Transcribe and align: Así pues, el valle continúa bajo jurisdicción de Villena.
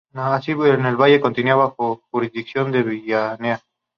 Así 0.15 0.55
pues, 0.55 0.79
el 0.79 0.95
valle 0.95 1.21
continúa 1.21 1.53
bajo 1.57 2.01
jurisdicción 2.09 2.71
de 2.71 2.81
Villena. 2.81 3.61